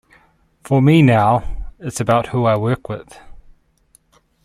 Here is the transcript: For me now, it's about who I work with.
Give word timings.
For 0.63 0.81
me 0.81 1.03
now, 1.03 1.43
it's 1.77 1.99
about 1.99 2.29
who 2.29 2.45
I 2.45 2.57
work 2.57 2.89
with. 2.89 3.19